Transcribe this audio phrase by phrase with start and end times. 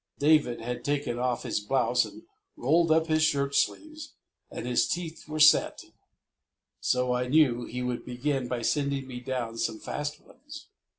[0.17, 2.23] David had taken off his blouse and
[2.57, 4.15] rolled up his shirt sleeves,
[4.49, 5.79] and his teeth were set,
[6.79, 10.69] so I knew he would begin by sending me down some fast ones.